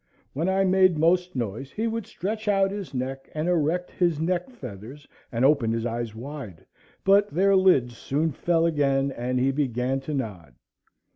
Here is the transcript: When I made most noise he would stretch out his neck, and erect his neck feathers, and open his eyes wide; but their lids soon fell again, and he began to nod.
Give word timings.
When 0.33 0.49
I 0.49 0.63
made 0.63 0.97
most 0.97 1.35
noise 1.35 1.71
he 1.71 1.85
would 1.85 2.07
stretch 2.07 2.47
out 2.47 2.71
his 2.71 2.91
neck, 2.91 3.29
and 3.35 3.47
erect 3.47 3.91
his 3.91 4.19
neck 4.19 4.49
feathers, 4.49 5.07
and 5.31 5.45
open 5.45 5.71
his 5.71 5.85
eyes 5.85 6.15
wide; 6.15 6.65
but 7.03 7.29
their 7.29 7.55
lids 7.55 7.97
soon 7.99 8.31
fell 8.31 8.65
again, 8.65 9.11
and 9.11 9.39
he 9.39 9.51
began 9.51 9.99
to 9.99 10.13
nod. 10.15 10.55